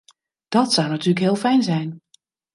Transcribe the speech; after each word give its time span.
Dat 0.47 0.73
zou 0.73 0.89
natuurlijk 0.89 1.19
heel 1.19 1.35
fijn 1.35 1.63
zijn. 1.63 2.01